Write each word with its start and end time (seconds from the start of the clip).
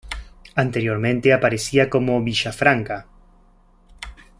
Anteriormente 0.55 1.31
aparecería 1.31 1.87
como 1.87 2.23
"Villafranca". 2.23 3.05